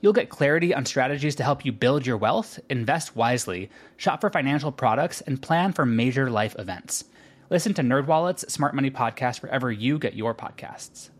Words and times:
You'll 0.00 0.12
get 0.12 0.28
clarity 0.28 0.74
on 0.74 0.84
strategies 0.84 1.34
to 1.36 1.42
help 1.42 1.64
you 1.64 1.72
build 1.72 2.06
your 2.06 2.16
wealth, 2.16 2.58
invest 2.68 3.16
wisely, 3.16 3.70
shop 3.96 4.20
for 4.20 4.30
financial 4.30 4.72
products, 4.72 5.20
and 5.22 5.40
plan 5.40 5.72
for 5.72 5.86
major 5.86 6.30
life 6.30 6.54
events. 6.58 7.04
Listen 7.50 7.74
to 7.74 7.82
NerdWallet's 7.82 8.52
Smart 8.52 8.74
Money 8.74 8.90
Podcast 8.90 9.42
wherever 9.42 9.70
you 9.70 9.98
get 9.98 10.14
your 10.14 10.34
podcasts. 10.34 11.10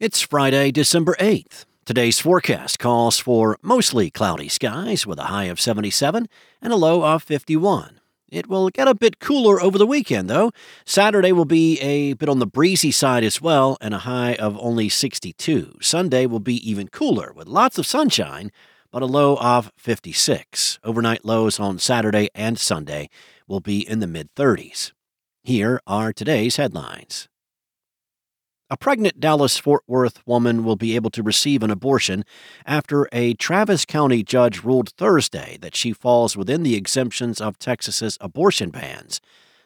It's 0.00 0.20
Friday, 0.20 0.70
December 0.70 1.16
8th. 1.20 1.64
Today's 1.84 2.20
forecast 2.20 2.78
calls 2.78 3.18
for 3.18 3.58
mostly 3.60 4.10
cloudy 4.10 4.48
skies 4.48 5.06
with 5.06 5.18
a 5.18 5.24
high 5.24 5.44
of 5.44 5.60
77 5.60 6.28
and 6.60 6.72
a 6.72 6.76
low 6.76 7.04
of 7.04 7.22
51. 7.22 8.01
It 8.32 8.48
will 8.48 8.70
get 8.70 8.88
a 8.88 8.94
bit 8.94 9.20
cooler 9.20 9.60
over 9.60 9.76
the 9.76 9.86
weekend, 9.86 10.30
though. 10.30 10.52
Saturday 10.86 11.32
will 11.32 11.44
be 11.44 11.78
a 11.80 12.14
bit 12.14 12.30
on 12.30 12.38
the 12.38 12.46
breezy 12.46 12.90
side 12.90 13.24
as 13.24 13.42
well, 13.42 13.76
and 13.82 13.92
a 13.92 13.98
high 13.98 14.36
of 14.36 14.56
only 14.58 14.88
62. 14.88 15.76
Sunday 15.82 16.24
will 16.24 16.40
be 16.40 16.56
even 16.68 16.88
cooler 16.88 17.34
with 17.34 17.46
lots 17.46 17.76
of 17.76 17.86
sunshine, 17.86 18.50
but 18.90 19.02
a 19.02 19.06
low 19.06 19.36
of 19.36 19.70
56. 19.76 20.78
Overnight 20.82 21.26
lows 21.26 21.60
on 21.60 21.78
Saturday 21.78 22.30
and 22.34 22.58
Sunday 22.58 23.10
will 23.46 23.60
be 23.60 23.86
in 23.86 24.00
the 24.00 24.06
mid 24.06 24.34
30s. 24.34 24.92
Here 25.42 25.78
are 25.86 26.14
today's 26.14 26.56
headlines. 26.56 27.28
A 28.72 28.76
pregnant 28.78 29.20
Dallas 29.20 29.58
Fort 29.58 29.82
Worth 29.86 30.26
woman 30.26 30.64
will 30.64 30.76
be 30.76 30.96
able 30.96 31.10
to 31.10 31.22
receive 31.22 31.62
an 31.62 31.70
abortion 31.70 32.24
after 32.64 33.06
a 33.12 33.34
Travis 33.34 33.84
County 33.84 34.22
judge 34.22 34.64
ruled 34.64 34.94
Thursday 34.96 35.58
that 35.60 35.76
she 35.76 35.92
falls 35.92 36.38
within 36.38 36.62
the 36.62 36.74
exemptions 36.74 37.38
of 37.38 37.58
Texas's 37.58 38.16
abortion 38.18 38.70
bans. 38.70 39.20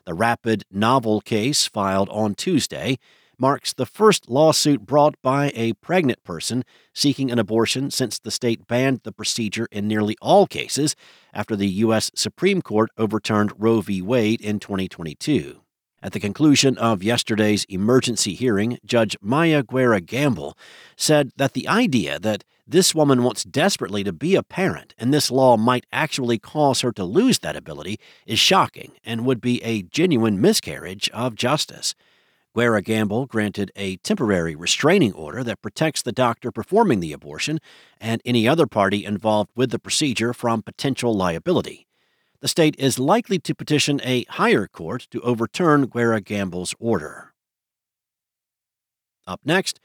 The 0.06 0.14
rapid 0.14 0.64
novel 0.72 1.20
case 1.20 1.68
filed 1.68 2.08
on 2.08 2.34
Tuesday 2.34 2.98
marks 3.38 3.72
the 3.72 3.86
first 3.86 4.28
lawsuit 4.28 4.84
brought 4.84 5.14
by 5.22 5.52
a 5.54 5.74
pregnant 5.74 6.24
person 6.24 6.64
seeking 6.92 7.30
an 7.30 7.38
abortion 7.38 7.92
since 7.92 8.18
the 8.18 8.32
state 8.32 8.66
banned 8.66 9.02
the 9.04 9.12
procedure 9.12 9.68
in 9.70 9.86
nearly 9.86 10.16
all 10.20 10.48
cases 10.48 10.96
after 11.32 11.54
the 11.54 11.68
U.S. 11.68 12.10
Supreme 12.16 12.60
Court 12.60 12.90
overturned 12.98 13.52
Roe 13.56 13.82
v. 13.82 14.02
Wade 14.02 14.40
in 14.40 14.58
2022. 14.58 15.60
At 16.02 16.12
the 16.12 16.20
conclusion 16.20 16.76
of 16.78 17.02
yesterday's 17.02 17.64
emergency 17.64 18.34
hearing, 18.34 18.78
Judge 18.84 19.16
Maya 19.20 19.62
Guerra 19.62 20.00
Gamble 20.00 20.56
said 20.96 21.30
that 21.36 21.54
the 21.54 21.66
idea 21.66 22.18
that 22.18 22.44
this 22.66 22.94
woman 22.94 23.22
wants 23.22 23.44
desperately 23.44 24.04
to 24.04 24.12
be 24.12 24.34
a 24.34 24.42
parent 24.42 24.94
and 24.98 25.14
this 25.14 25.30
law 25.30 25.56
might 25.56 25.86
actually 25.92 26.38
cause 26.38 26.80
her 26.82 26.92
to 26.92 27.04
lose 27.04 27.38
that 27.38 27.56
ability 27.56 27.98
is 28.26 28.38
shocking 28.38 28.92
and 29.04 29.24
would 29.24 29.40
be 29.40 29.62
a 29.62 29.82
genuine 29.82 30.40
miscarriage 30.40 31.08
of 31.10 31.34
justice. 31.34 31.94
Guerra 32.54 32.82
Gamble 32.82 33.26
granted 33.26 33.70
a 33.76 33.96
temporary 33.98 34.56
restraining 34.56 35.12
order 35.12 35.44
that 35.44 35.62
protects 35.62 36.02
the 36.02 36.12
doctor 36.12 36.50
performing 36.50 37.00
the 37.00 37.12
abortion 37.12 37.58
and 38.00 38.20
any 38.24 38.48
other 38.48 38.66
party 38.66 39.04
involved 39.04 39.50
with 39.54 39.70
the 39.70 39.78
procedure 39.78 40.32
from 40.32 40.62
potential 40.62 41.14
liability 41.14 41.85
the 42.40 42.48
state 42.48 42.76
is 42.78 42.98
likely 42.98 43.38
to 43.40 43.54
petition 43.54 44.00
a 44.04 44.24
higher 44.28 44.66
court 44.66 45.06
to 45.10 45.20
overturn 45.22 45.86
Guerra 45.86 46.20
Gamble's 46.20 46.74
order. 46.78 47.32
Up 49.26 49.40
next, 49.44 49.80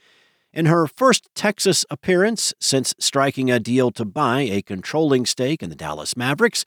in 0.52 0.66
her 0.66 0.86
first 0.86 1.28
Texas 1.34 1.86
appearance 1.88 2.52
since 2.60 2.94
striking 2.98 3.50
a 3.50 3.58
deal 3.58 3.90
to 3.92 4.04
buy 4.04 4.42
a 4.42 4.62
controlling 4.62 5.24
stake 5.24 5.62
in 5.62 5.70
the 5.70 5.76
Dallas 5.76 6.16
Mavericks, 6.16 6.66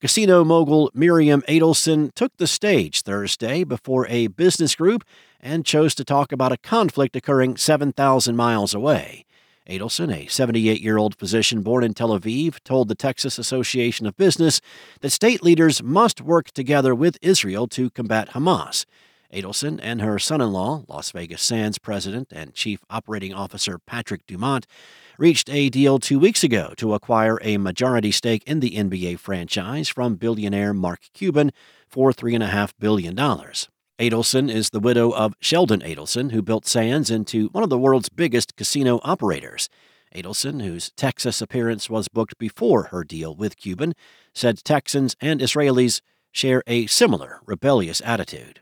casino 0.00 0.42
mogul 0.42 0.90
Miriam 0.94 1.42
Adelson 1.42 2.12
took 2.14 2.34
the 2.38 2.46
stage 2.46 3.02
Thursday 3.02 3.62
before 3.62 4.06
a 4.08 4.28
business 4.28 4.74
group 4.74 5.04
and 5.38 5.66
chose 5.66 5.94
to 5.96 6.04
talk 6.04 6.32
about 6.32 6.50
a 6.50 6.56
conflict 6.56 7.14
occurring 7.14 7.58
7,000 7.58 8.34
miles 8.36 8.74
away. 8.74 9.25
Adelson, 9.68 10.14
a 10.14 10.26
78 10.26 10.80
year 10.80 10.96
old 10.96 11.16
physician 11.16 11.62
born 11.62 11.84
in 11.84 11.94
Tel 11.94 12.18
Aviv, 12.18 12.62
told 12.64 12.88
the 12.88 12.94
Texas 12.94 13.38
Association 13.38 14.06
of 14.06 14.16
Business 14.16 14.60
that 15.00 15.10
state 15.10 15.42
leaders 15.42 15.82
must 15.82 16.20
work 16.20 16.50
together 16.52 16.94
with 16.94 17.18
Israel 17.20 17.66
to 17.68 17.90
combat 17.90 18.30
Hamas. 18.30 18.84
Adelson 19.32 19.80
and 19.82 20.00
her 20.00 20.18
son 20.18 20.40
in 20.40 20.52
law, 20.52 20.84
Las 20.88 21.10
Vegas 21.10 21.42
Sands 21.42 21.78
president 21.78 22.32
and 22.32 22.54
chief 22.54 22.84
operating 22.88 23.34
officer 23.34 23.78
Patrick 23.78 24.26
Dumont, 24.26 24.66
reached 25.18 25.50
a 25.50 25.68
deal 25.68 25.98
two 25.98 26.18
weeks 26.18 26.44
ago 26.44 26.72
to 26.76 26.94
acquire 26.94 27.38
a 27.42 27.56
majority 27.56 28.12
stake 28.12 28.44
in 28.46 28.60
the 28.60 28.72
NBA 28.72 29.18
franchise 29.18 29.88
from 29.88 30.14
billionaire 30.14 30.72
Mark 30.72 31.00
Cuban 31.12 31.52
for 31.88 32.12
$3.5 32.12 32.72
billion. 32.78 33.16
Adelson 33.98 34.50
is 34.50 34.70
the 34.70 34.80
widow 34.80 35.10
of 35.10 35.34
Sheldon 35.40 35.80
Adelson, 35.80 36.30
who 36.30 36.42
built 36.42 36.66
Sands 36.66 37.10
into 37.10 37.48
one 37.48 37.64
of 37.64 37.70
the 37.70 37.78
world's 37.78 38.10
biggest 38.10 38.54
casino 38.54 39.00
operators. 39.02 39.70
Adelson, 40.14 40.62
whose 40.62 40.92
Texas 40.96 41.40
appearance 41.40 41.88
was 41.88 42.08
booked 42.08 42.36
before 42.36 42.84
her 42.84 43.04
deal 43.04 43.34
with 43.34 43.56
Cuban, 43.56 43.94
said 44.34 44.62
Texans 44.62 45.16
and 45.20 45.40
Israelis 45.40 46.02
share 46.30 46.62
a 46.66 46.86
similar 46.86 47.40
rebellious 47.46 48.02
attitude. 48.04 48.60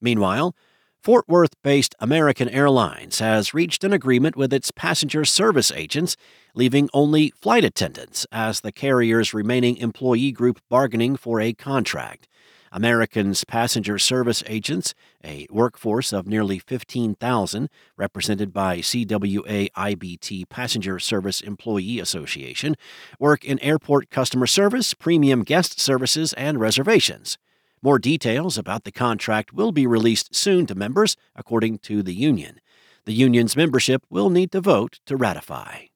Meanwhile, 0.00 0.54
Fort 1.02 1.28
Worth 1.28 1.60
based 1.62 1.94
American 1.98 2.48
Airlines 2.48 3.18
has 3.18 3.52
reached 3.52 3.82
an 3.82 3.92
agreement 3.92 4.36
with 4.36 4.52
its 4.52 4.70
passenger 4.70 5.24
service 5.24 5.72
agents, 5.72 6.16
leaving 6.54 6.88
only 6.94 7.30
flight 7.30 7.64
attendants 7.64 8.26
as 8.30 8.60
the 8.60 8.72
carrier's 8.72 9.34
remaining 9.34 9.76
employee 9.76 10.30
group 10.30 10.60
bargaining 10.70 11.16
for 11.16 11.40
a 11.40 11.52
contract. 11.52 12.28
Americans 12.74 13.44
Passenger 13.44 14.00
Service 14.00 14.42
Agents, 14.48 14.94
a 15.24 15.46
workforce 15.48 16.12
of 16.12 16.26
nearly 16.26 16.58
15,000, 16.58 17.70
represented 17.96 18.52
by 18.52 18.78
CWA 18.78 19.70
IBT 19.70 20.48
Passenger 20.48 20.98
Service 20.98 21.40
Employee 21.40 22.00
Association, 22.00 22.74
work 23.20 23.44
in 23.44 23.60
airport 23.60 24.10
customer 24.10 24.48
service, 24.48 24.92
premium 24.92 25.44
guest 25.44 25.78
services, 25.78 26.32
and 26.32 26.58
reservations. 26.58 27.38
More 27.80 28.00
details 28.00 28.58
about 28.58 28.82
the 28.82 28.90
contract 28.90 29.52
will 29.52 29.70
be 29.70 29.86
released 29.86 30.34
soon 30.34 30.66
to 30.66 30.74
members, 30.74 31.16
according 31.36 31.78
to 31.78 32.02
the 32.02 32.14
union. 32.14 32.60
The 33.04 33.12
union's 33.12 33.56
membership 33.56 34.02
will 34.10 34.30
need 34.30 34.50
to 34.50 34.60
vote 34.60 34.98
to 35.06 35.16
ratify. 35.16 35.93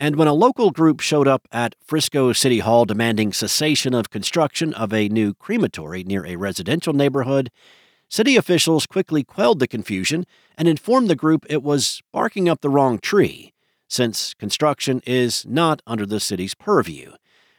And 0.00 0.14
when 0.14 0.28
a 0.28 0.32
local 0.32 0.70
group 0.70 1.00
showed 1.00 1.26
up 1.26 1.48
at 1.50 1.74
Frisco 1.84 2.32
City 2.32 2.60
Hall 2.60 2.84
demanding 2.84 3.32
cessation 3.32 3.94
of 3.94 4.10
construction 4.10 4.72
of 4.74 4.92
a 4.92 5.08
new 5.08 5.34
crematory 5.34 6.04
near 6.04 6.24
a 6.24 6.36
residential 6.36 6.92
neighborhood, 6.92 7.50
city 8.08 8.36
officials 8.36 8.86
quickly 8.86 9.24
quelled 9.24 9.58
the 9.58 9.66
confusion 9.66 10.24
and 10.56 10.68
informed 10.68 11.10
the 11.10 11.16
group 11.16 11.44
it 11.50 11.64
was 11.64 12.00
barking 12.12 12.48
up 12.48 12.60
the 12.60 12.70
wrong 12.70 13.00
tree, 13.00 13.52
since 13.88 14.34
construction 14.34 15.02
is 15.04 15.44
not 15.44 15.82
under 15.84 16.06
the 16.06 16.20
city's 16.20 16.54
purview. 16.54 17.12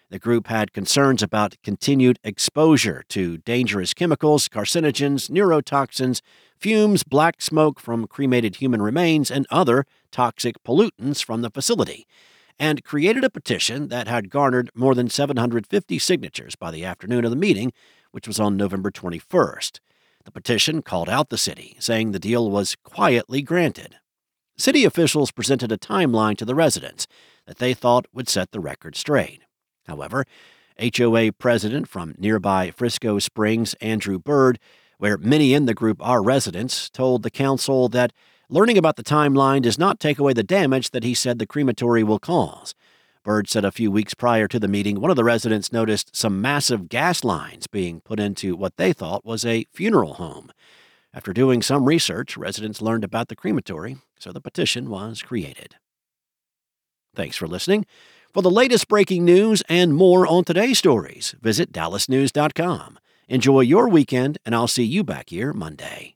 The 0.10 0.18
group 0.18 0.48
had 0.48 0.74
concerns 0.74 1.22
about 1.22 1.58
continued 1.62 2.20
exposure 2.24 3.04
to 3.10 3.38
dangerous 3.40 3.94
chemicals, 3.94 4.48
carcinogens, 4.48 5.30
neurotoxins, 5.30 6.22
fumes, 6.58 7.04
black 7.04 7.42
smoke 7.42 7.80
from 7.80 8.08
cremated 8.08 8.56
human 8.56 8.82
remains, 8.82 9.30
and 9.30 9.46
other 9.52 9.86
toxic 10.10 10.64
pollutants 10.64 11.24
from 11.24 11.42
the 11.42 11.52
facility, 11.52 12.08
and 12.60 12.84
created 12.84 13.24
a 13.24 13.30
petition 13.30 13.88
that 13.88 14.08
had 14.08 14.30
garnered 14.30 14.70
more 14.76 14.94
than 14.94 15.10
750 15.10 15.98
signatures 15.98 16.56
by 16.56 16.70
the 16.72 16.84
afternoon 16.84 17.24
of 17.24 17.32
the 17.32 17.38
meeting, 17.38 17.72
which 18.12 18.28
was 18.28 18.40
on 18.40 18.58
November 18.58 18.92
21st. 18.92 19.80
The 20.26 20.32
petition 20.32 20.82
called 20.82 21.10
out 21.10 21.30
the 21.30 21.38
city, 21.38 21.78
saying 21.80 22.12
the 22.12 22.20
deal 22.20 22.52
was 22.52 22.76
quietly 22.76 23.42
granted. 23.42 23.96
City 24.58 24.84
officials 24.84 25.32
presented 25.32 25.72
a 25.72 25.78
timeline 25.78 26.38
to 26.38 26.46
the 26.46 26.54
residents 26.54 27.08
that 27.48 27.60
they 27.60 27.74
thought 27.74 28.08
would 28.14 28.28
set 28.28 28.52
the 28.52 28.60
record 28.60 28.98
straight. 28.98 29.42
However, 29.88 30.26
HOA 30.98 31.32
president 31.32 31.88
from 31.88 32.16
nearby 32.18 32.72
Frisco 32.72 33.20
Springs, 33.20 33.74
Andrew 33.76 34.20
Bird, 34.20 34.60
where 34.98 35.18
many 35.18 35.54
in 35.54 35.66
the 35.66 35.74
group 35.74 35.98
are 36.06 36.22
residents, 36.22 36.90
told 36.90 37.24
the 37.24 37.32
council 37.32 37.88
that 37.90 38.12
Learning 38.52 38.80
about 38.80 38.96
the 38.96 39.04
timeline 39.04 39.62
does 39.62 39.78
not 39.78 40.00
take 40.00 40.18
away 40.18 40.34
the 40.34 40.42
damage 40.42 40.90
that 40.90 41.04
he 41.04 41.14
said 41.14 41.38
the 41.38 41.46
crematory 41.46 42.04
will 42.04 42.18
cause. 42.18 42.74
Bird 43.24 43.48
said 43.48 43.64
a 43.64 43.72
few 43.72 43.92
weeks 43.92 44.16
prior 44.16 44.48
to 44.48 44.60
the 44.60 44.68
meeting, 44.68 45.00
one 45.00 45.12
of 45.12 45.16
the 45.16 45.24
residents 45.24 45.72
noticed 45.72 46.16
some 46.16 46.42
massive 46.42 46.90
gas 46.90 47.24
lines 47.24 47.68
being 47.68 48.02
put 48.02 48.20
into 48.20 48.56
what 48.56 48.78
they 48.78 48.92
thought 48.92 49.24
was 49.24 49.46
a 49.46 49.68
funeral 49.72 50.16
home. 50.16 50.52
After 51.14 51.32
doing 51.32 51.62
some 51.62 51.86
research, 51.86 52.38
residents 52.38 52.82
learned 52.82 53.04
about 53.04 53.28
the 53.28 53.36
crematory, 53.36 53.98
so 54.18 54.32
the 54.32 54.42
petition 54.42 54.90
was 54.90 55.22
created. 55.22 55.76
Thanks 57.14 57.36
for 57.36 57.48
listening. 57.48 57.86
For 58.34 58.42
the 58.42 58.50
latest 58.50 58.88
breaking 58.88 59.26
news 59.26 59.62
and 59.70 59.94
more 59.94 60.26
on 60.26 60.44
today's 60.44 60.80
stories, 60.80 61.36
visit 61.40 61.72
dallasnews.com. 61.72 62.98
Enjoy 63.28 63.60
your 63.60 63.88
weekend, 63.90 64.40
and 64.44 64.56
I'll 64.56 64.68
see 64.68 64.86
you 64.86 65.04
back 65.04 65.30
here 65.30 65.54
Monday. 65.54 66.16